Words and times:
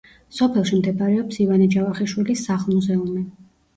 სოფელში 0.35 0.77
მდებარეობს 0.79 1.37
ივანე 1.45 1.67
ჯავახიშვილის 1.75 2.45
სახლ-მუზეუმი. 2.51 3.23